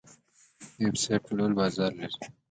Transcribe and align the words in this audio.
د 0.75 0.77
ویب 0.81 0.95
سایټ 1.03 1.21
جوړول 1.27 1.51
بازار 1.59 1.91
لري؟ 1.99 2.17